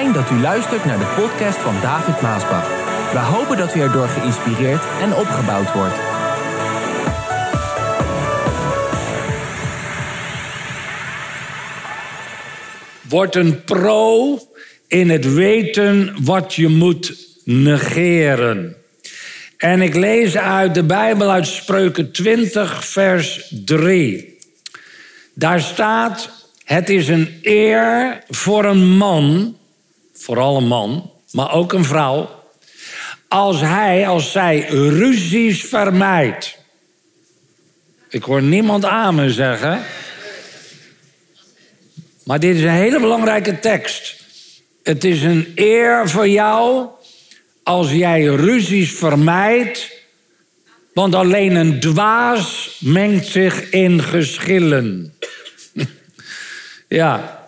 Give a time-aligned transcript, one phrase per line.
[0.00, 2.68] Dat u luistert naar de podcast van David Maasbach.
[3.12, 5.94] We hopen dat u erdoor geïnspireerd en opgebouwd wordt.
[13.08, 14.38] Word een pro
[14.86, 18.76] in het weten wat je moet negeren.
[19.56, 24.38] En ik lees uit de Bijbel uit Spreuken 20, vers 3.
[25.34, 26.30] Daar staat:
[26.64, 29.58] Het is een eer voor een man,
[30.20, 32.30] vooral een man, maar ook een vrouw,
[33.28, 36.58] als hij, als zij ruzies vermijdt.
[38.08, 39.82] Ik hoor niemand amen zeggen.
[42.24, 44.16] Maar dit is een hele belangrijke tekst.
[44.82, 46.88] Het is een eer voor jou
[47.62, 49.90] als jij ruzies vermijdt,
[50.94, 55.14] want alleen een dwaas mengt zich in geschillen.
[56.88, 57.39] ja.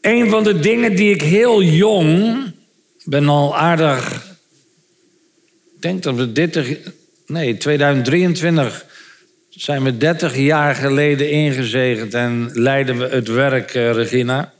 [0.00, 2.42] Een van de dingen die ik heel jong,
[3.04, 4.28] ben al aardig,
[5.74, 6.76] ik denk dat we 30,
[7.26, 8.86] nee, 2023
[9.48, 14.52] zijn we 30 jaar geleden ingezegend en leiden we het werk, eh, Regina.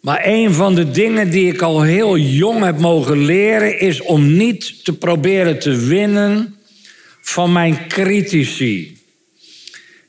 [0.00, 4.36] Maar een van de dingen die ik al heel jong heb mogen leren is om
[4.36, 6.56] niet te proberen te winnen
[7.20, 8.98] van mijn critici.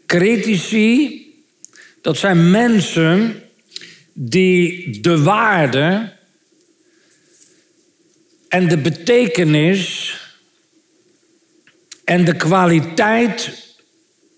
[0.06, 1.22] Critici,
[2.02, 3.42] dat zijn mensen
[4.14, 6.11] die de waarde
[8.47, 10.14] en de betekenis
[12.03, 13.52] en de kwaliteit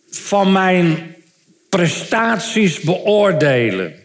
[0.10, 1.16] van mijn
[1.70, 3.96] prestaties beoordelen.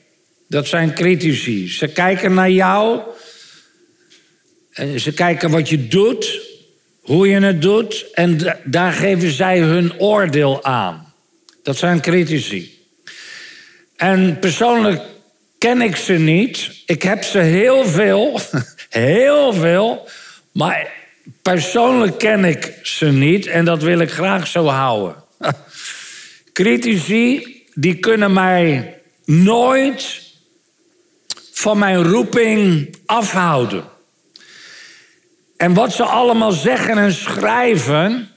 [0.48, 1.68] Dat zijn critici.
[1.68, 3.00] Ze kijken naar jou.
[4.70, 6.40] En ze kijken wat je doet,
[7.00, 8.06] hoe je het doet.
[8.12, 11.14] En daar geven zij hun oordeel aan.
[11.62, 12.78] Dat zijn critici.
[13.96, 15.02] En persoonlijk
[15.60, 16.82] ken ik ze niet.
[16.86, 18.40] Ik heb ze heel veel.
[18.90, 20.08] Heel veel.
[20.52, 20.92] Maar
[21.42, 23.46] persoonlijk ken ik ze niet.
[23.46, 25.14] En dat wil ik graag zo houden.
[26.52, 30.22] Critici, die kunnen mij nooit
[31.52, 33.84] van mijn roeping afhouden.
[35.56, 38.28] En wat ze allemaal zeggen en schrijven,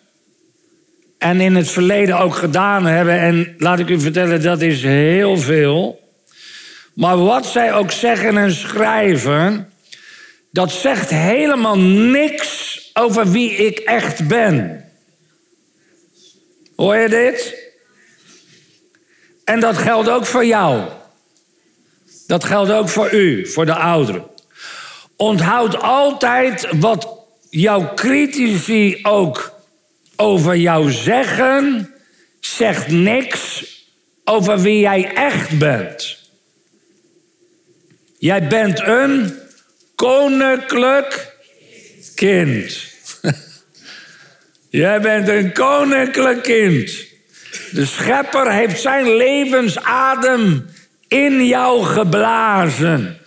[1.18, 5.38] en in het verleden ook gedaan hebben, en laat ik u vertellen, dat is heel
[5.38, 6.03] veel.
[6.94, 9.74] Maar wat zij ook zeggen en schrijven,
[10.52, 14.86] dat zegt helemaal niks over wie ik echt ben.
[16.76, 17.56] Hoor je dit?
[19.44, 20.90] En dat geldt ook voor jou.
[22.28, 24.26] Dat geldt ook voor u, voor de ouderen.
[25.16, 27.08] Onthoud altijd wat
[27.50, 29.60] jouw critici ook
[30.16, 31.94] over jou zeggen,
[32.40, 33.66] zegt niks
[34.24, 36.23] over wie jij echt bent.
[38.24, 39.40] Jij bent een
[39.96, 41.36] koninklijk
[42.16, 42.90] kind.
[44.70, 47.06] jij bent een koninklijk kind.
[47.72, 50.66] De schepper heeft zijn levensadem
[51.08, 53.18] in jou geblazen.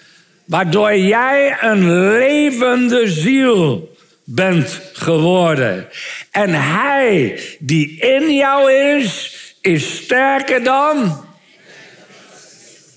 [0.45, 5.89] Waardoor jij een levende ziel bent geworden.
[6.31, 11.25] En hij die in jou is, is sterker dan.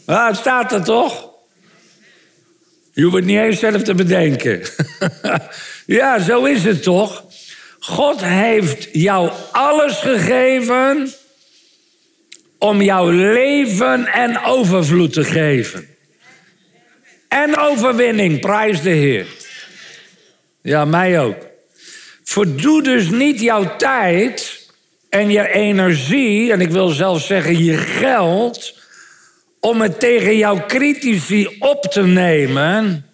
[0.05, 1.28] Ah, het staat er toch?
[2.99, 4.61] Je hoeft het niet eens zelf te bedenken.
[5.99, 7.25] ja, zo is het toch?
[7.79, 11.13] God heeft jou alles gegeven
[12.57, 15.87] om jouw leven en overvloed te geven.
[17.27, 19.25] En overwinning, prijs de Heer.
[20.61, 21.37] Ja, mij ook.
[22.23, 24.67] Verdoe dus niet jouw tijd
[25.09, 28.78] en je energie, en ik wil zelfs zeggen je geld,
[29.59, 33.05] om het tegen jouw critici op te nemen.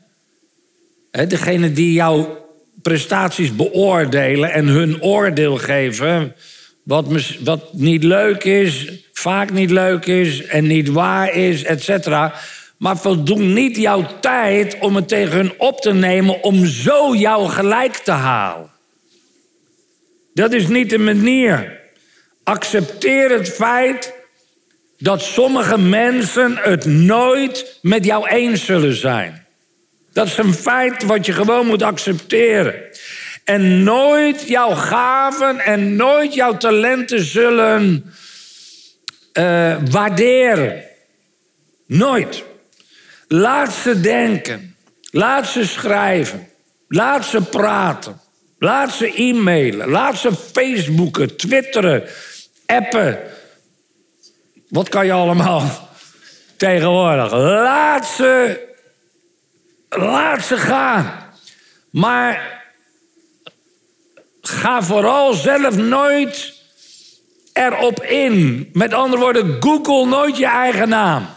[1.11, 2.45] degene die jouw
[2.81, 6.35] prestaties beoordelen en hun oordeel geven,
[6.83, 7.05] wat,
[7.43, 12.33] wat niet leuk is, vaak niet leuk is en niet waar is, et cetera.
[12.77, 17.49] Maar voldoen niet jouw tijd om het tegen hun op te nemen om zo jou
[17.49, 18.69] gelijk te halen.
[20.33, 21.79] Dat is niet de manier.
[22.43, 24.13] Accepteer het feit
[25.05, 29.45] dat sommige mensen het nooit met jou eens zullen zijn.
[30.13, 32.75] Dat is een feit wat je gewoon moet accepteren.
[33.43, 38.13] En nooit jouw gaven en nooit jouw talenten zullen
[39.33, 40.83] uh, waarderen.
[41.87, 42.43] Nooit.
[43.27, 44.75] Laat ze denken.
[45.11, 46.47] Laat ze schrijven.
[46.87, 48.19] Laat ze praten.
[48.59, 49.89] Laat ze e-mailen.
[49.89, 52.03] Laat ze Facebooken, Twitteren,
[52.65, 53.19] appen.
[54.75, 55.89] Wat kan je allemaal?
[56.57, 57.31] tegenwoordig.
[57.31, 58.59] Laat ze,
[59.89, 61.33] laat ze gaan.
[61.89, 62.61] Maar
[64.41, 66.53] ga vooral zelf nooit
[67.53, 68.69] erop in.
[68.73, 71.27] Met andere woorden, Google nooit je eigen naam.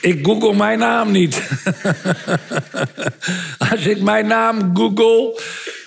[0.00, 1.42] Ik google mijn naam niet.
[3.70, 5.40] Als ik mijn naam google,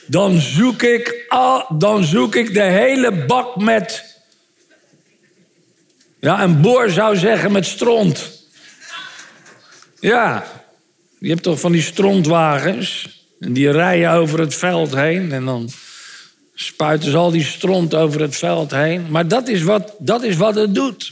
[0.08, 4.04] dan zoek ik, al, dan zoek ik de hele bak met.
[6.20, 8.44] Ja, een boer zou zeggen met stront.
[10.00, 10.46] Ja,
[11.20, 13.14] je hebt toch van die strontwagens.
[13.40, 15.32] En die rijden over het veld heen.
[15.32, 15.70] En dan
[16.56, 19.06] spuiten ze al die stront over het veld heen.
[19.10, 21.12] Maar dat is wat, dat is wat het doet.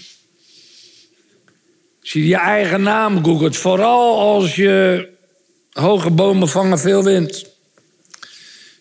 [2.01, 5.07] Als je je eigen naam googelt, vooral als je
[5.71, 7.52] hoge bomen vangen veel wind.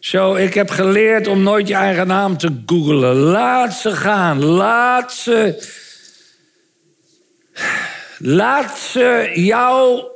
[0.02, 3.16] Zo, ik heb geleerd om nooit je eigen naam te googelen.
[3.16, 4.44] Laat ze gaan.
[4.44, 5.68] Laat ze.
[8.18, 10.10] Laat ze jouw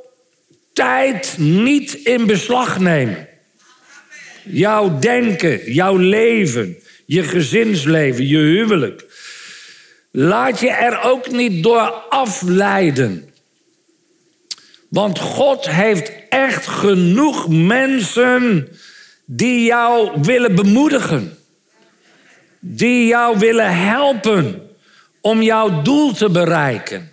[0.73, 3.27] tijd niet in beslag nemen.
[4.43, 9.05] Jouw denken, jouw leven, je gezinsleven, je huwelijk.
[10.11, 13.33] Laat je er ook niet door afleiden.
[14.89, 18.67] Want God heeft echt genoeg mensen
[19.29, 21.37] die jou willen bemoedigen.
[22.59, 24.69] Die jou willen helpen
[25.21, 27.09] om jouw doel te bereiken.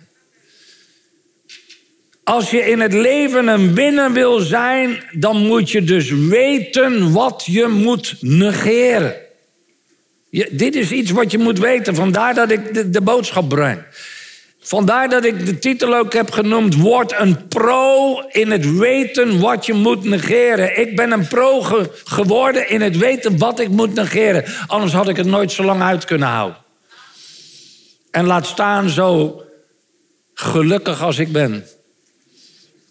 [2.23, 7.43] Als je in het leven een winnaar wil zijn, dan moet je dus weten wat
[7.45, 9.15] je moet negeren.
[10.51, 13.83] Dit is iets wat je moet weten, vandaar dat ik de boodschap breng.
[14.65, 19.65] Vandaar dat ik de titel ook heb genoemd: Word een pro in het weten wat
[19.65, 20.79] je moet negeren.
[20.79, 21.61] Ik ben een pro
[22.03, 24.45] geworden in het weten wat ik moet negeren.
[24.67, 26.57] Anders had ik het nooit zo lang uit kunnen houden.
[28.11, 29.41] En laat staan zo
[30.33, 31.65] gelukkig als ik ben.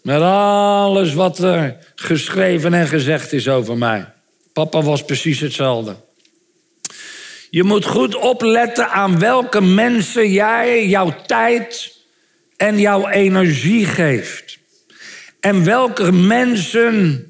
[0.01, 4.05] Met alles wat er geschreven en gezegd is over mij.
[4.53, 5.95] Papa was precies hetzelfde.
[7.55, 11.95] Je moet goed opletten aan welke mensen jij jouw tijd
[12.57, 14.57] en jouw energie geeft.
[15.39, 17.25] En welke mensen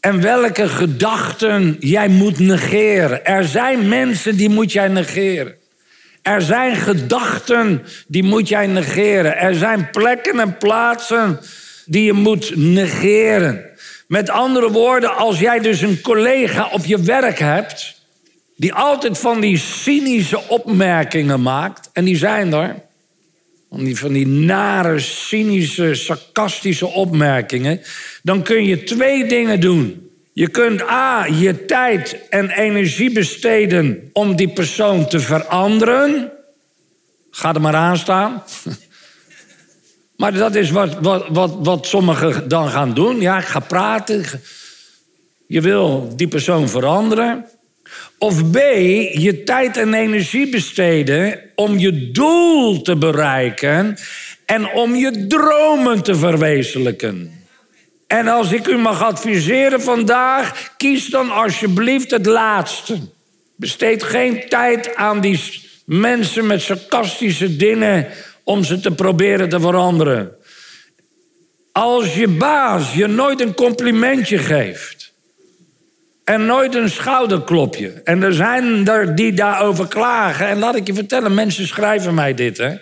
[0.00, 3.24] en welke gedachten jij moet negeren.
[3.24, 5.54] Er zijn mensen die moet jij negeren.
[6.22, 9.36] Er zijn gedachten die moet jij negeren.
[9.36, 11.40] Er zijn plekken en plaatsen
[11.84, 13.64] die je moet negeren.
[14.08, 17.96] Met andere woorden, als jij dus een collega op je werk hebt
[18.56, 22.76] die altijd van die cynische opmerkingen maakt, en die zijn er,
[23.70, 27.80] van die, van die nare, cynische, sarcastische opmerkingen,
[28.22, 30.10] dan kun je twee dingen doen.
[30.32, 36.32] Je kunt A, je tijd en energie besteden om die persoon te veranderen.
[37.30, 38.42] Ga er maar aan staan.
[40.16, 43.20] Maar dat is wat, wat, wat, wat sommigen dan gaan doen.
[43.20, 44.24] Ja, ik ga praten.
[45.46, 47.44] Je wil die persoon veranderen.
[48.18, 48.56] Of B,
[49.12, 53.96] je tijd en energie besteden om je doel te bereiken
[54.44, 57.44] en om je dromen te verwezenlijken.
[58.06, 62.98] En als ik u mag adviseren vandaag, kies dan alsjeblieft het laatste.
[63.56, 65.40] Besteed geen tijd aan die
[65.84, 68.06] mensen met sarcastische dingen
[68.44, 70.32] om ze te proberen te veranderen.
[71.72, 74.95] Als je baas je nooit een complimentje geeft
[76.26, 80.94] en nooit een schouderklopje, en er zijn er die daarover klagen, en laat ik je
[80.94, 82.76] vertellen, mensen schrijven mij dit, hè.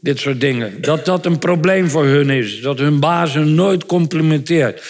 [0.00, 0.80] Dit soort dingen.
[0.82, 2.60] Dat dat een probleem voor hun is.
[2.60, 4.82] Dat hun baas hun nooit complimenteert.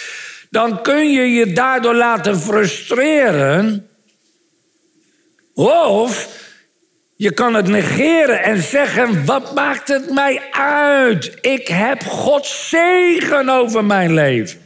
[0.49, 3.87] Dan kun je je daardoor laten frustreren.
[5.53, 6.29] Of
[7.15, 11.37] je kan het negeren en zeggen: wat maakt het mij uit?
[11.41, 14.59] Ik heb Gods zegen over mijn leven.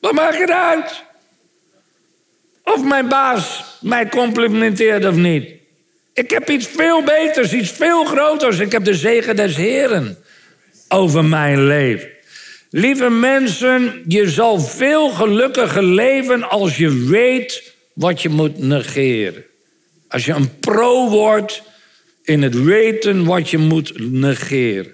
[0.00, 1.02] Wat maakt het uit?
[2.64, 5.48] Of mijn baas mij complimenteert of niet.
[6.14, 8.58] Ik heb iets veel beters, iets veel groters.
[8.58, 10.18] Ik heb de zegen des Heren
[10.88, 12.08] over mijn leven.
[12.70, 19.44] Lieve mensen, je zal veel gelukkiger leven als je weet wat je moet negeren.
[20.08, 21.62] Als je een pro wordt
[22.22, 24.92] in het weten wat je moet negeren.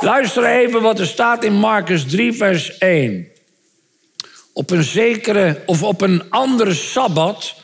[0.00, 3.28] Luister even wat er staat in Marcus 3, vers 1.
[4.58, 7.54] Op een zekere of op een andere sabbat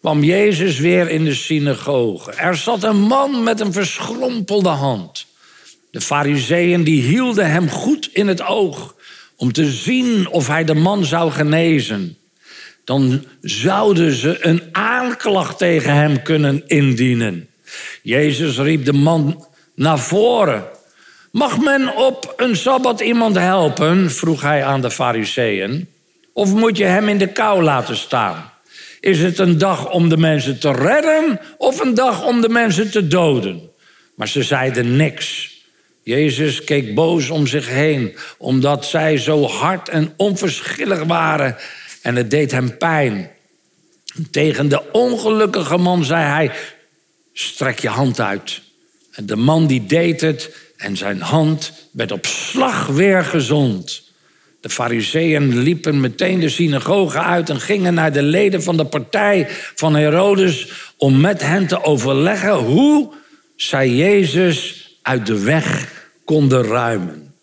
[0.00, 2.32] kwam Jezus weer in de synagoge.
[2.32, 5.26] Er zat een man met een verschrompelde hand.
[5.90, 8.94] De fariseeën die hielden hem goed in het oog
[9.36, 12.16] om te zien of hij de man zou genezen.
[12.84, 17.48] dan zouden ze een aanklacht tegen hem kunnen indienen.
[18.02, 20.64] Jezus riep de man naar voren.
[21.30, 24.10] Mag men op een sabbat iemand helpen?
[24.10, 25.94] vroeg hij aan de Fariseeën.
[26.36, 28.52] Of moet je hem in de kou laten staan?
[29.00, 32.90] Is het een dag om de mensen te redden of een dag om de mensen
[32.90, 33.70] te doden?
[34.14, 35.54] Maar ze zeiden niks.
[36.02, 41.56] Jezus keek boos om zich heen, omdat zij zo hard en onverschillig waren
[42.02, 43.30] en het deed hem pijn.
[44.30, 46.50] Tegen de ongelukkige man zei hij:
[47.32, 48.60] Strek je hand uit.
[49.12, 54.05] En de man die deed het en zijn hand werd op slag weer gezond.
[54.60, 59.46] De fariseeën liepen meteen de synagoge uit en gingen naar de leden van de partij
[59.74, 63.12] van Herodes om met hen te overleggen hoe
[63.56, 65.92] zij Jezus uit de weg
[66.24, 67.34] konden ruimen.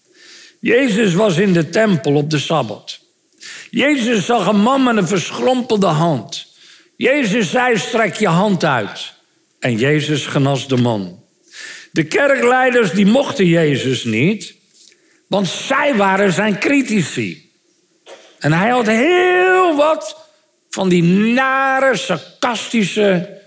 [0.59, 2.99] Jezus was in de tempel op de Sabbat.
[3.69, 6.45] Jezus zag een man met een verschrompelde hand.
[6.95, 9.13] Jezus zei: strek je hand uit.
[9.59, 11.23] En Jezus genas de man.
[11.91, 14.55] De kerkleiders die mochten Jezus niet,
[15.33, 17.51] want zij waren zijn critici.
[18.39, 20.17] En hij had heel wat
[20.69, 23.41] van die nare, sarcastische,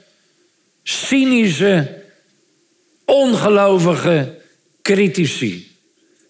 [0.82, 2.02] cynische,
[3.04, 4.38] ongelovige
[4.82, 5.76] critici.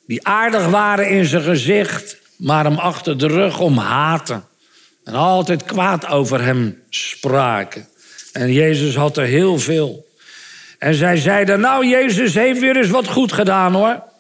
[0.06, 4.44] Die aardig waren in zijn gezicht, maar hem achter de rug om haten.
[5.04, 7.88] En altijd kwaad over hem spraken.
[8.32, 10.06] En Jezus had er heel veel.
[10.78, 14.14] En zij zeiden, nou Jezus heeft weer eens wat goed gedaan hoor.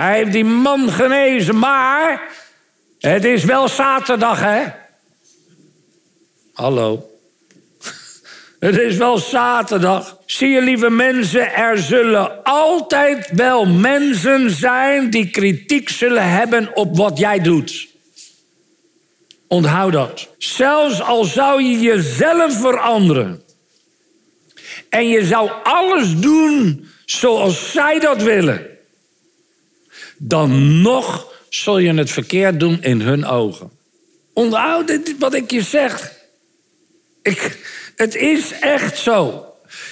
[0.00, 2.22] Hij heeft die man genezen, maar
[3.00, 4.64] het is wel zaterdag hè.
[6.52, 7.10] Hallo.
[8.60, 10.18] Het is wel zaterdag.
[10.26, 16.96] Zie je, lieve mensen, er zullen altijd wel mensen zijn die kritiek zullen hebben op
[16.96, 17.88] wat jij doet.
[19.48, 20.28] Onthoud dat.
[20.38, 23.42] Zelfs al zou je jezelf veranderen.
[24.88, 28.75] En je zou alles doen zoals zij dat willen.
[30.18, 33.70] Dan nog zul je het verkeerd doen in hun ogen.
[34.32, 36.12] Onthoud dit wat ik je zeg.
[37.22, 37.58] Ik,
[37.96, 39.46] het is echt zo.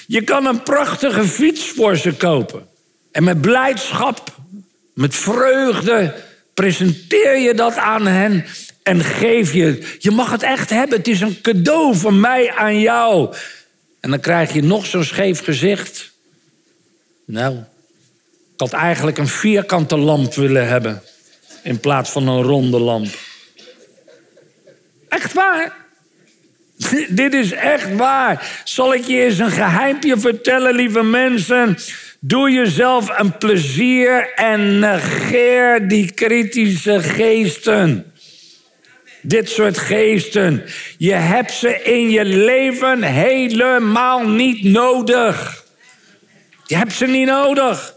[0.07, 2.67] Je kan een prachtige fiets voor ze kopen.
[3.11, 4.35] En met blijdschap,
[4.93, 6.15] met vreugde,
[6.53, 8.45] presenteer je dat aan hen
[8.83, 9.95] en geef je.
[9.99, 10.97] Je mag het echt hebben.
[10.97, 13.35] Het is een cadeau van mij aan jou.
[13.99, 16.11] En dan krijg je nog zo'n scheef gezicht.
[17.25, 17.57] Nou,
[18.55, 21.01] ik had eigenlijk een vierkante lamp willen hebben.
[21.63, 23.07] In plaats van een ronde lamp.
[25.09, 25.75] Echt waar.
[27.09, 28.61] Dit is echt waar.
[28.63, 31.77] Zal ik je eens een geheimpje vertellen, lieve mensen?
[32.19, 38.13] Doe jezelf een plezier en negeer die kritische geesten.
[39.21, 40.63] Dit soort geesten.
[40.97, 45.63] Je hebt ze in je leven helemaal niet nodig.
[46.65, 47.94] Je hebt ze niet nodig.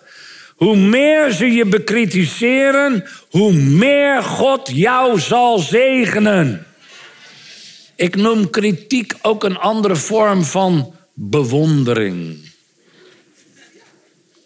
[0.59, 6.67] Hoe meer ze je bekritiseren, hoe meer God jou zal zegenen.
[7.97, 12.39] Ik noem kritiek ook een andere vorm van bewondering.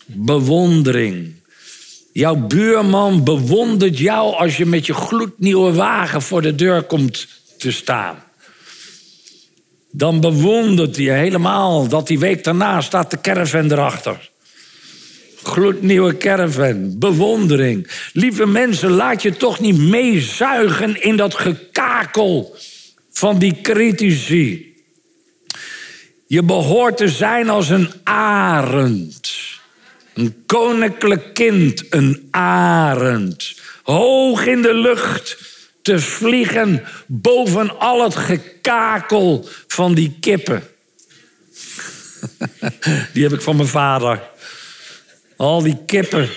[0.07, 1.33] Bewondering.
[2.13, 7.27] Jouw buurman bewondert jou als je met je gloednieuwe wagen voor de deur komt
[7.59, 8.23] te staan.
[9.91, 14.31] Dan bewondert hij helemaal dat die week daarna staat de caravan erachter.
[15.43, 17.91] Gloednieuwe caravan, bewondering.
[18.13, 22.57] Lieve mensen, laat je toch niet meezuigen in dat gekakel
[23.13, 24.75] van die critici.
[26.27, 29.33] Je behoort te zijn als een arend.
[30.15, 33.61] Een koninklijk kind, een arend.
[33.83, 35.39] Hoog in de lucht
[35.83, 40.63] te vliegen boven al het gekakel van die kippen.
[43.13, 44.31] Die heb ik van mijn vader.
[45.43, 46.29] Al die kippen.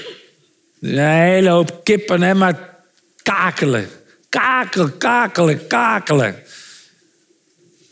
[0.82, 2.78] Een hele hoop kippen, hè, maar
[3.24, 3.90] kakelen.
[4.30, 6.36] Kakelen, kakelen, kakelen.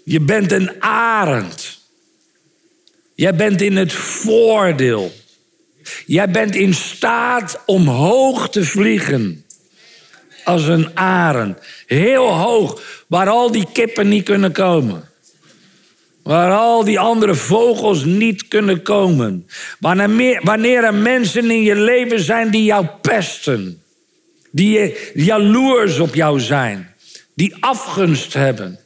[0.03, 1.79] Je bent een arend.
[3.15, 5.13] Jij bent in het voordeel.
[6.05, 9.46] Jij bent in staat om hoog te vliegen.
[10.43, 11.58] Als een arend.
[11.86, 15.10] Heel hoog, waar al die kippen niet kunnen komen.
[16.24, 19.48] Waar al die andere vogels niet kunnen komen.
[19.80, 23.82] Wanneer er mensen in je leven zijn die jou pesten.
[24.51, 26.94] Die jaloers op jou zijn.
[27.34, 28.80] Die afgunst hebben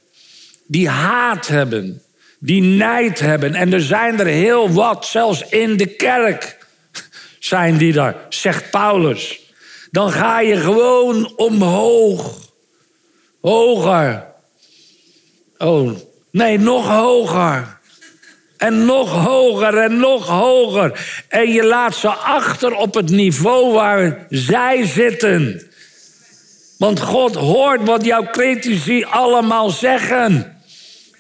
[0.68, 2.02] die haat hebben,
[2.40, 3.54] die nijd hebben.
[3.54, 6.58] En er zijn er heel wat, zelfs in de kerk
[7.40, 9.40] zijn die daar, zegt Paulus.
[9.92, 12.52] Dan ga je gewoon omhoog,
[13.42, 14.26] hoger.
[15.58, 15.92] Oh,
[16.32, 17.78] nee, nog hoger.
[18.58, 21.00] En nog hoger en nog hoger.
[21.28, 25.62] En je laat ze achter op het niveau waar zij zitten.
[26.78, 30.58] Want God hoort wat jouw critici allemaal zeggen.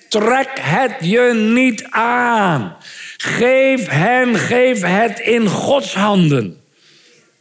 [0.09, 2.75] Trek het je niet aan.
[3.17, 6.56] Geef hen, geef het in Gods handen.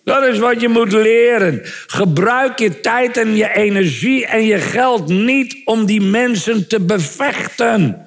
[0.07, 1.61] Dat is wat je moet leren.
[1.87, 8.07] Gebruik je tijd en je energie en je geld niet om die mensen te bevechten.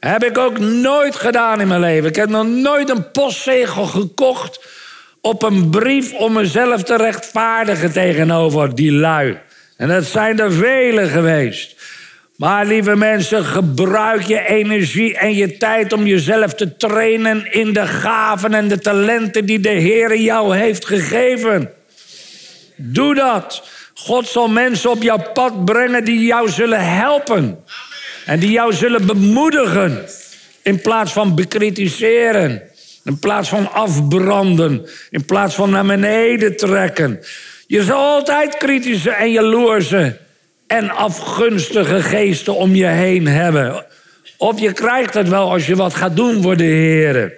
[0.00, 2.08] Heb ik ook nooit gedaan in mijn leven.
[2.08, 4.60] Ik heb nog nooit een postzegel gekocht
[5.20, 9.38] op een brief om mezelf te rechtvaardigen tegenover die lui.
[9.76, 11.76] En dat zijn er vele geweest.
[12.38, 17.86] Maar lieve mensen, gebruik je energie en je tijd om jezelf te trainen in de
[17.86, 21.70] gaven en de talenten die de Heer jou heeft gegeven.
[22.76, 23.68] Doe dat.
[23.94, 27.64] God zal mensen op jouw pad brengen die jou zullen helpen.
[28.26, 30.04] En die jou zullen bemoedigen.
[30.62, 32.62] In plaats van bekritiseren.
[33.04, 34.88] In plaats van afbranden.
[35.10, 37.20] In plaats van naar beneden trekken.
[37.66, 40.26] Je zal altijd kritische en jaloerse
[40.68, 43.84] en afgunstige geesten om je heen hebben.
[44.36, 47.32] Of je krijgt het wel als je wat gaat doen voor de Heer.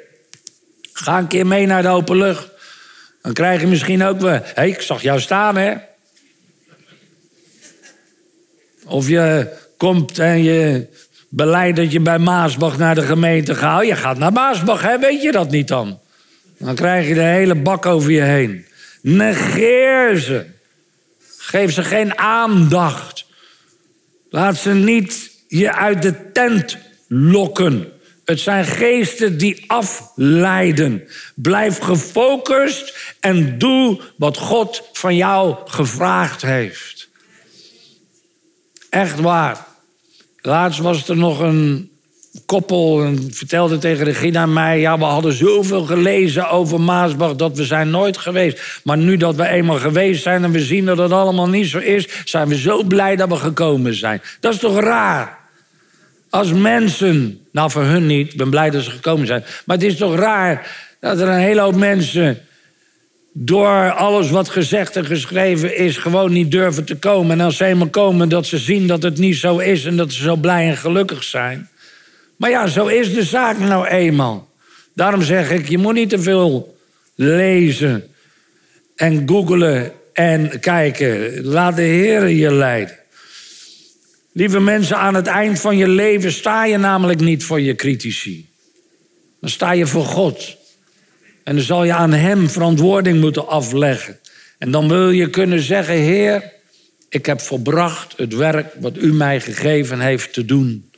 [0.93, 2.49] Ga een keer mee naar de open lucht.
[3.23, 4.33] Dan krijg je misschien ook wel.
[4.33, 5.75] Hé, hey, ik zag jou staan, hè?
[8.87, 10.87] Of je komt en je
[11.29, 13.87] beleid dat je bij Maasbach naar de gemeente gaat.
[13.87, 14.99] Je gaat naar Maasbach, hè?
[14.99, 16.01] Weet je dat niet dan?
[16.59, 18.67] Dan krijg je de hele bak over je heen.
[19.03, 20.47] Negeer ze.
[21.51, 23.25] Geef ze geen aandacht.
[24.29, 26.79] Laat ze niet je uit de tent
[27.09, 27.93] lokken.
[28.25, 31.09] Het zijn geesten die afleiden.
[31.35, 37.09] Blijf gefocust en doe wat God van jou gevraagd heeft.
[38.91, 39.67] Echt waar.
[40.41, 41.91] Laatst was er nog een
[42.47, 44.81] koppel en vertelde tegen Regina mij...
[44.81, 48.81] ja, we hadden zoveel gelezen over Maasbach dat we zijn nooit geweest.
[48.85, 51.79] Maar nu dat we eenmaal geweest zijn en we zien dat het allemaal niet zo
[51.79, 52.09] is...
[52.25, 54.23] zijn we zo blij dat we gekomen zijn.
[54.41, 55.39] Dat is toch raar?
[56.31, 59.45] Als mensen, nou voor hun niet, ik ben blij dat ze gekomen zijn...
[59.65, 62.39] maar het is toch raar dat er een hele hoop mensen...
[63.33, 67.39] door alles wat gezegd en geschreven is, gewoon niet durven te komen.
[67.39, 69.85] En als ze eenmaal komen, dat ze zien dat het niet zo is...
[69.85, 71.70] en dat ze zo blij en gelukkig zijn...
[72.41, 74.49] Maar ja, zo is de zaak nou eenmaal.
[74.95, 76.77] Daarom zeg ik, je moet niet te veel
[77.15, 78.15] lezen
[78.97, 81.45] en googelen en kijken.
[81.45, 82.97] Laat de Heer je leiden.
[84.33, 88.49] Lieve mensen, aan het eind van je leven sta je namelijk niet voor je critici.
[89.41, 90.57] Dan sta je voor God.
[91.45, 94.19] En dan zal je aan Hem verantwoording moeten afleggen.
[94.59, 96.53] En dan wil je kunnen zeggen, Heer,
[97.09, 100.90] ik heb volbracht het werk wat U mij gegeven heeft te doen.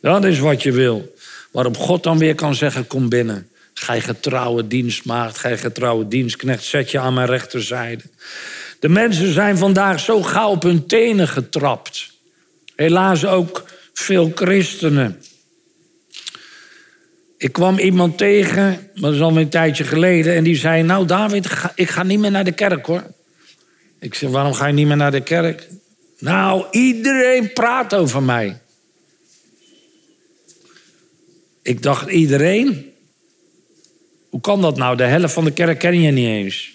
[0.00, 1.14] Dat is wat je wil.
[1.50, 3.48] Waarop God dan weer kan zeggen: Kom binnen.
[3.74, 8.02] Gij getrouwe dienstmaagd, gij getrouwe dienstknecht, zet je aan mijn rechterzijde.
[8.80, 12.12] De mensen zijn vandaag zo gauw op hun tenen getrapt.
[12.76, 15.22] Helaas ook veel christenen.
[17.36, 21.06] Ik kwam iemand tegen, maar dat is al een tijdje geleden, en die zei: Nou,
[21.06, 23.04] David, ik ga niet meer naar de kerk hoor.
[24.00, 25.68] Ik zeg: Waarom ga je niet meer naar de kerk?
[26.18, 28.59] Nou, iedereen praat over mij.
[31.62, 32.92] Ik dacht, iedereen?
[34.28, 34.96] Hoe kan dat nou?
[34.96, 36.72] De helft van de kerk ken je niet eens.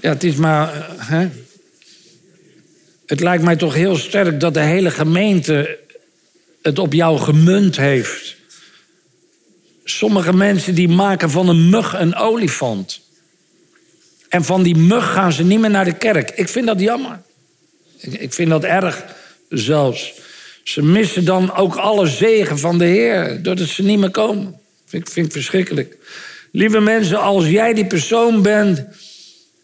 [0.00, 0.74] Ja, het is maar.
[0.74, 1.28] Eh, hè?
[3.06, 5.78] Het lijkt mij toch heel sterk dat de hele gemeente
[6.62, 8.36] het op jou gemunt heeft.
[9.84, 13.00] Sommige mensen die maken van een mug een olifant.
[14.28, 16.30] En van die mug gaan ze niet meer naar de kerk.
[16.30, 17.22] Ik vind dat jammer.
[17.98, 19.04] Ik vind dat erg
[19.48, 20.12] zelfs.
[20.62, 24.60] Ze missen dan ook alle zegen van de Heer, doordat ze niet meer komen.
[24.90, 25.96] Ik vind ik verschrikkelijk.
[26.52, 28.84] Lieve mensen, als jij die persoon bent,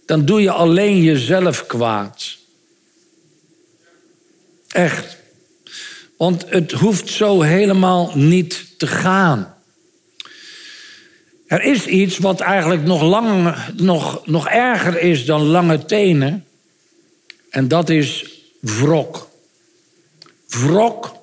[0.06, 2.36] dan doe je alleen jezelf kwaad.
[4.68, 5.16] Echt.
[6.16, 9.56] Want het hoeft zo helemaal niet te gaan.
[11.46, 16.44] Er is iets wat eigenlijk nog, lang, nog, nog erger is dan lange tenen.
[17.50, 18.24] En dat is
[18.60, 19.27] wrok.
[20.48, 21.16] Wrok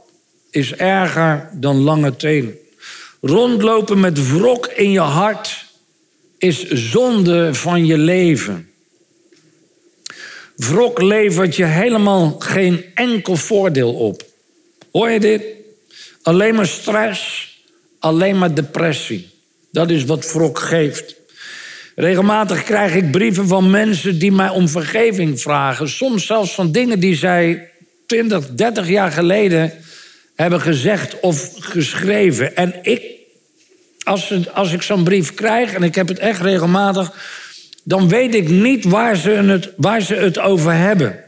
[0.49, 2.57] is erger dan lange tenen.
[3.21, 5.65] Rondlopen met wrok in je hart
[6.37, 8.69] is zonde van je leven.
[10.55, 14.23] Wrok levert je helemaal geen enkel voordeel op.
[14.91, 15.43] Hoor je dit?
[16.21, 17.49] Alleen maar stress,
[17.99, 19.29] alleen maar depressie.
[19.71, 21.15] Dat is wat wrok geeft.
[21.95, 25.89] Regelmatig krijg ik brieven van mensen die mij om vergeving vragen.
[25.89, 27.69] Soms zelfs van dingen die zij
[28.05, 29.73] 20, 30 jaar geleden
[30.35, 32.55] hebben gezegd of geschreven.
[32.55, 33.03] En ik,
[34.03, 37.11] als, als ik zo'n brief krijg, en ik heb het echt regelmatig,
[37.83, 41.23] dan weet ik niet waar ze het, waar ze het over hebben.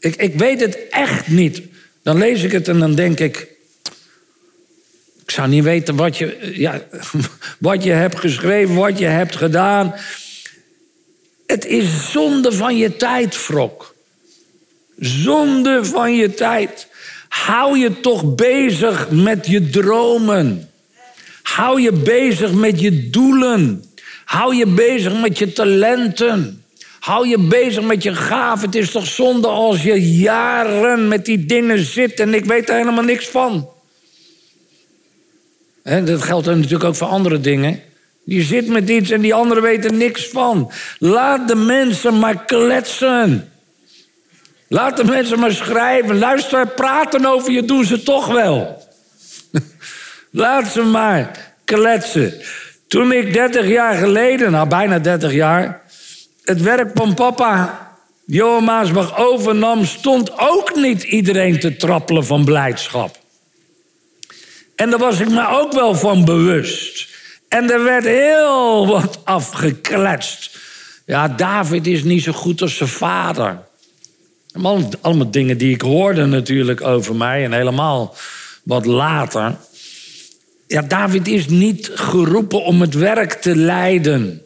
[0.00, 1.62] Ik, ik weet het echt niet.
[2.02, 3.48] Dan lees ik het en dan denk ik.
[5.22, 6.82] Ik zou niet weten wat je, ja,
[7.58, 9.94] wat je hebt geschreven, wat je hebt gedaan.
[11.46, 13.94] Het is zonde van je tijd, Frok.
[14.98, 16.88] Zonde van je tijd.
[17.28, 20.70] Hou je toch bezig met je dromen.
[21.42, 23.84] Hou je bezig met je doelen.
[24.24, 26.62] Hou je bezig met je talenten.
[27.00, 28.66] Hou je bezig met je gaven.
[28.66, 32.76] Het is toch zonde als je jaren met die dingen zit en ik weet er
[32.76, 33.68] helemaal niks van.
[35.82, 37.80] En dat geldt natuurlijk ook voor andere dingen.
[38.24, 40.70] Je zit met iets en die anderen weten niks van.
[40.98, 43.52] Laat de mensen maar kletsen.
[44.68, 46.18] Laat de mensen maar schrijven.
[46.18, 48.82] Luister, praten over je doen ze toch wel.
[50.30, 52.34] Laat ze maar kletsen.
[52.88, 55.82] Toen ik 30 jaar geleden, nou bijna 30 jaar,
[56.44, 57.86] het werk van papa
[58.26, 63.16] Johan Maasbach overnam, stond ook niet iedereen te trappelen van blijdschap.
[64.76, 67.08] En daar was ik me ook wel van bewust.
[67.48, 70.58] En er werd heel wat afgekletst.
[71.06, 73.67] Ja, David is niet zo goed als zijn vader.
[74.52, 78.14] Allemaal, allemaal dingen die ik hoorde natuurlijk over mij en helemaal
[78.62, 79.56] wat later.
[80.66, 84.42] Ja, David is niet geroepen om het werk te leiden.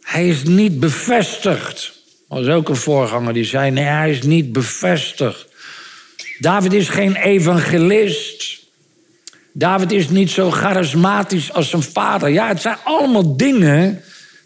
[0.00, 1.92] Hij is niet bevestigd.
[2.28, 5.46] Er was ook een voorganger die zei: nee, hij is niet bevestigd.
[6.38, 8.58] David is geen evangelist.
[9.52, 12.28] David is niet zo charismatisch als zijn vader.
[12.28, 14.02] Ja, het zijn allemaal dingen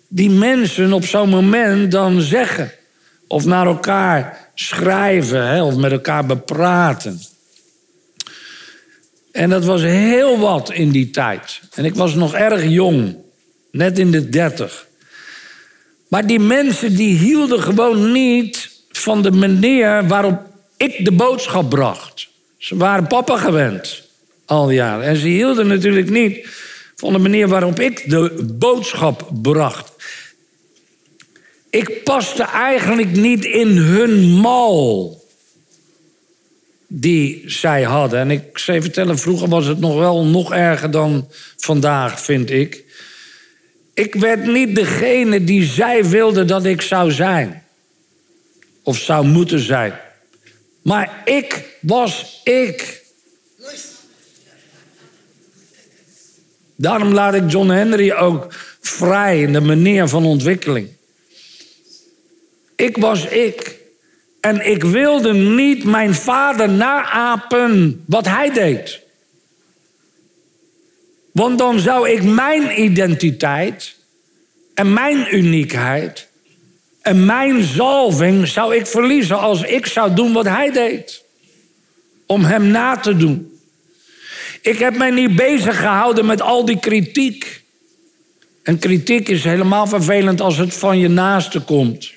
[0.08, 2.72] die mensen op zo'n moment dan zeggen.
[3.34, 7.20] Of naar elkaar schrijven, of met elkaar bepraten.
[9.32, 11.60] En dat was heel wat in die tijd.
[11.74, 13.16] En ik was nog erg jong,
[13.70, 14.86] net in de dertig.
[16.08, 20.40] Maar die mensen die hielden gewoon niet van de manier waarop
[20.76, 22.28] ik de boodschap bracht.
[22.58, 24.02] Ze waren papa gewend
[24.46, 25.04] al die jaren.
[25.04, 26.48] En ze hielden natuurlijk niet
[26.96, 29.93] van de manier waarop ik de boodschap bracht.
[31.74, 35.24] Ik paste eigenlijk niet in hun mal
[36.86, 38.18] die zij hadden.
[38.18, 42.84] En ik zou vertellen, vroeger was het nog wel nog erger dan vandaag, vind ik.
[43.94, 47.64] Ik werd niet degene die zij wilde dat ik zou zijn.
[48.82, 49.92] Of zou moeten zijn.
[50.82, 53.02] Maar ik was ik.
[56.76, 60.88] Daarom laat ik John Henry ook vrij in de manier van ontwikkeling.
[62.76, 63.82] Ik was ik.
[64.40, 69.00] En ik wilde niet mijn vader naapen wat hij deed.
[71.32, 73.96] Want dan zou ik mijn identiteit
[74.74, 76.28] en mijn uniekheid
[77.02, 81.22] en mijn zalving zou ik verliezen als ik zou doen wat hij deed.
[82.26, 83.58] Om hem na te doen.
[84.62, 87.62] Ik heb mij niet bezig gehouden met al die kritiek.
[88.62, 92.12] En kritiek is helemaal vervelend als het van je naaste komt.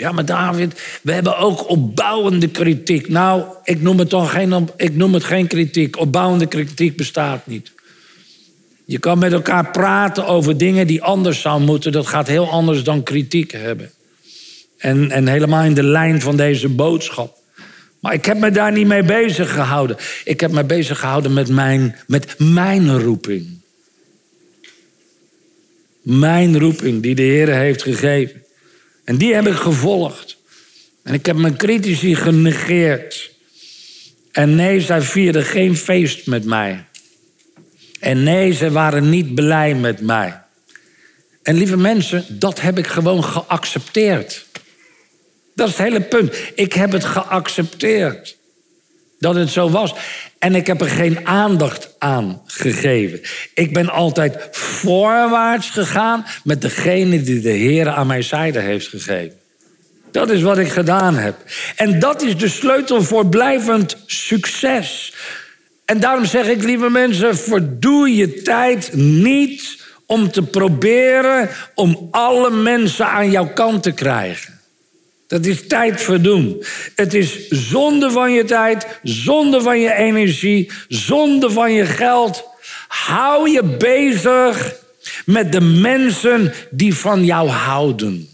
[0.00, 3.08] Ja, maar David, we hebben ook opbouwende kritiek.
[3.08, 5.98] Nou, ik noem het, geen, ik noem het geen kritiek.
[5.98, 7.72] Opbouwende kritiek bestaat niet.
[8.84, 11.92] Je kan met elkaar praten over dingen die anders zouden moeten.
[11.92, 13.90] Dat gaat heel anders dan kritiek hebben.
[14.76, 17.36] En, en helemaal in de lijn van deze boodschap.
[17.98, 19.96] Maar ik heb me daar niet mee bezig gehouden.
[20.24, 23.46] Ik heb me bezig gehouden met mijn, met mijn roeping.
[26.02, 28.40] Mijn roeping die de Heer heeft gegeven.
[29.10, 30.36] En die heb ik gevolgd.
[31.02, 33.30] En ik heb mijn critici genegeerd.
[34.32, 36.84] En nee, zij vierden geen feest met mij.
[38.00, 40.40] En nee, ze waren niet blij met mij.
[41.42, 44.46] En lieve mensen, dat heb ik gewoon geaccepteerd.
[45.54, 46.34] Dat is het hele punt.
[46.54, 48.36] Ik heb het geaccepteerd.
[49.20, 49.94] Dat het zo was.
[50.38, 53.20] En ik heb er geen aandacht aan gegeven.
[53.54, 59.38] Ik ben altijd voorwaarts gegaan met degene die de Heer aan mijn zijde heeft gegeven.
[60.10, 61.36] Dat is wat ik gedaan heb.
[61.76, 65.14] En dat is de sleutel voor blijvend succes.
[65.84, 72.50] En daarom zeg ik, lieve mensen, verdoe je tijd niet om te proberen om alle
[72.50, 74.59] mensen aan jouw kant te krijgen.
[75.30, 76.64] Dat is tijd verdoen.
[76.94, 82.44] Het is zonde van je tijd, zonde van je energie, zonde van je geld.
[82.88, 84.74] Hou je bezig
[85.24, 88.28] met de mensen die van jou houden.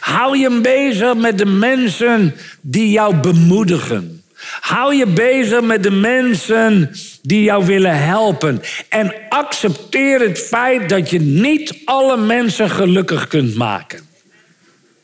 [0.00, 4.22] Hou je bezig met de mensen die jou bemoedigen.
[4.60, 6.90] Hou je bezig met de mensen
[7.22, 8.62] die jou willen helpen.
[8.88, 14.07] En accepteer het feit dat je niet alle mensen gelukkig kunt maken.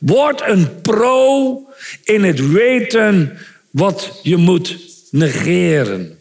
[0.05, 1.69] Word een pro
[2.03, 3.37] in het weten
[3.69, 4.77] wat je moet
[5.11, 6.19] negeren.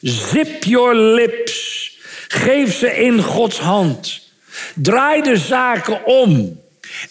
[0.00, 1.98] Zip your lips.
[2.28, 4.30] Geef ze in Gods hand.
[4.74, 6.60] Draai de zaken om.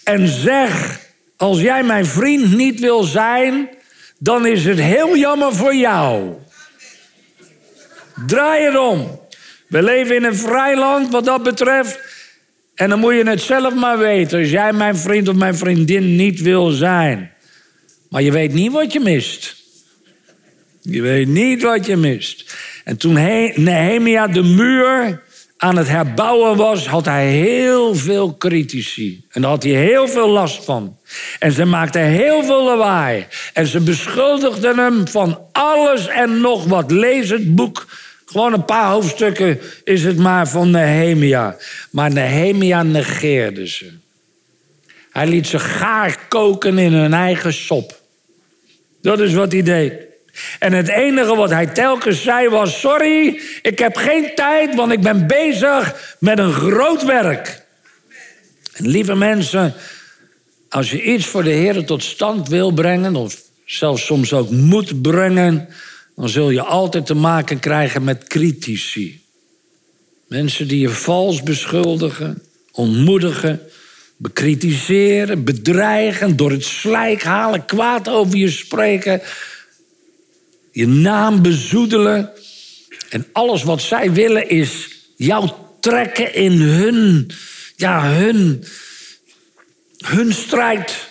[0.04, 1.00] En zeg:
[1.38, 3.70] Als jij mijn vriend niet wil zijn,
[4.18, 6.34] dan is het heel jammer voor jou.
[8.28, 9.20] Draai het om.
[9.68, 12.11] We leven in een vrij land wat dat betreft.
[12.82, 14.40] En dan moet je het zelf maar weten.
[14.40, 17.32] Als jij mijn vriend of mijn vriendin niet wil zijn.
[18.10, 19.56] Maar je weet niet wat je mist.
[20.82, 22.56] Je weet niet wat je mist.
[22.84, 23.14] En toen
[23.56, 25.22] Nehemia de muur
[25.58, 29.26] aan het herbouwen was, had hij heel veel critici.
[29.30, 30.98] En daar had hij heel veel last van.
[31.40, 33.26] En ze maakten heel veel lawaai.
[33.54, 36.92] En ze beschuldigden hem van alles en nog wat.
[36.92, 37.88] Lees het boek.
[38.32, 41.58] Gewoon een paar hoofdstukken is het maar van Nehemia.
[41.90, 43.92] Maar Nehemia negeerde ze.
[45.12, 48.00] Hij liet ze gaar koken in hun eigen sop.
[49.02, 49.94] Dat is wat hij deed.
[50.60, 55.02] En het enige wat hij telkens zei was: Sorry, ik heb geen tijd, want ik
[55.02, 57.66] ben bezig met een groot werk.
[58.74, 59.74] En lieve mensen,
[60.70, 65.02] als je iets voor de Heer tot stand wil brengen, of zelfs soms ook moet
[65.02, 65.68] brengen,
[66.22, 69.22] dan zul je altijd te maken krijgen met critici.
[70.28, 73.62] Mensen die je vals beschuldigen, ontmoedigen,
[74.18, 79.22] bekritiseren, bedreigen, door het slijk halen, kwaad over je spreken
[80.72, 82.32] je naam bezoedelen.
[83.10, 87.32] En alles wat zij willen is jou trekken in hun,
[87.76, 88.64] ja, hun,
[89.98, 91.10] hun strijd.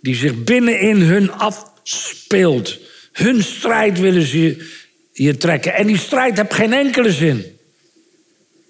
[0.00, 2.78] Die zich binnenin hun afspeelt.
[3.14, 4.70] Hun strijd willen ze
[5.12, 5.74] je trekken.
[5.74, 7.58] En die strijd heeft geen enkele zin.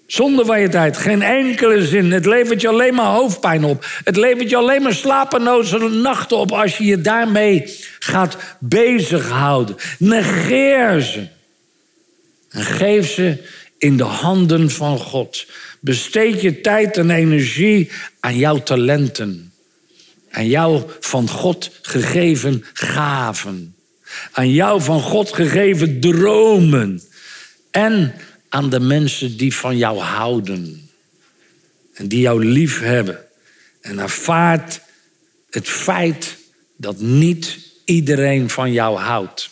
[0.07, 2.11] Zonder tijd, geen enkele zin.
[2.11, 3.85] Het levert je alleen maar hoofdpijn op.
[4.03, 9.75] Het levert je alleen maar slapeloze nachten op als je je daarmee gaat bezighouden.
[9.99, 11.27] Negeer ze.
[12.49, 13.37] En geef ze
[13.77, 15.45] in de handen van God.
[15.79, 19.53] Besteed je tijd en energie aan jouw talenten.
[20.31, 23.74] Aan jouw van God gegeven gaven.
[24.31, 27.01] Aan jouw van God gegeven dromen.
[27.71, 28.13] En
[28.49, 30.89] aan de mensen die van jou houden.
[31.93, 33.19] En die jou lief hebben.
[33.81, 34.81] En ervaart
[35.49, 36.37] het feit
[36.77, 39.49] dat niet iedereen van jou houdt.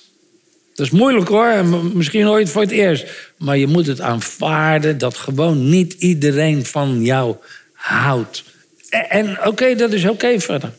[0.73, 3.06] Dat is moeilijk hoor, misschien ooit voor het eerst.
[3.38, 7.36] Maar je moet het aanvaarden dat gewoon niet iedereen van jou
[7.73, 8.43] houdt.
[8.89, 10.73] En, oké, dat is oké verder.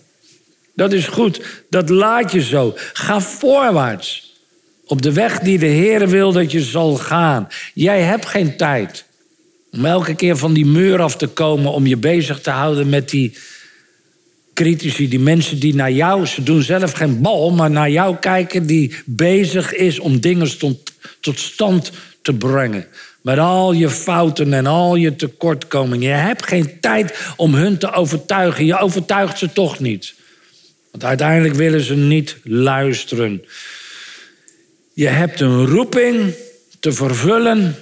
[0.75, 2.75] Dat is goed, dat laat je zo.
[2.93, 4.33] Ga voorwaarts.
[4.87, 7.49] Op de weg die de Heer wil dat je zal gaan.
[7.75, 9.05] Jij hebt geen tijd
[9.73, 13.11] om elke keer van die muur af te komen om je bezig te houden met
[13.11, 13.37] die
[14.55, 18.67] critici, die mensen die naar jou, ze doen zelf geen bal, maar naar jou kijken,
[18.67, 21.91] die bezig is om dingen tot, stand
[22.23, 22.87] te brengen.
[23.21, 26.09] Met al je fouten en al je tekortkomingen.
[26.09, 28.65] Je hebt geen tijd om hun te overtuigen.
[28.65, 30.15] Je overtuigt ze toch niet.
[30.95, 33.45] Want uiteindelijk willen ze niet luisteren.
[34.93, 36.35] Je hebt een roeping
[36.81, 37.77] te vervullen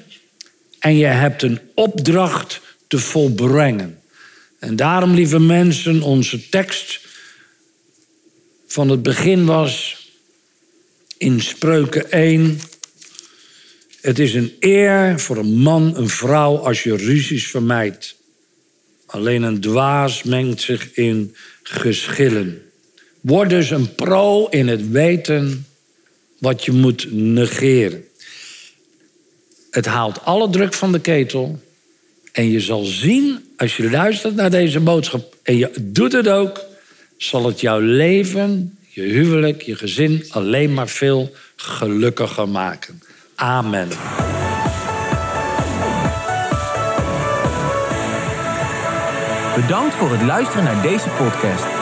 [0.78, 4.00] en je hebt een opdracht te volbrengen.
[4.58, 7.00] En daarom, lieve mensen, onze tekst
[8.66, 10.06] van het begin was
[11.16, 12.60] in Spreuken 1.
[14.00, 18.16] Het is een eer voor een man, een vrouw, als je ruzies vermijdt.
[19.06, 22.71] Alleen een dwaas mengt zich in geschillen.
[23.22, 25.66] Word dus een pro in het weten
[26.38, 28.04] wat je moet negeren.
[29.70, 31.60] Het haalt alle druk van de ketel.
[32.32, 36.60] En je zal zien, als je luistert naar deze boodschap en je doet het ook,
[37.16, 43.02] zal het jouw leven, je huwelijk, je gezin alleen maar veel gelukkiger maken.
[43.34, 43.88] Amen.
[49.54, 51.81] Bedankt voor het luisteren naar deze podcast.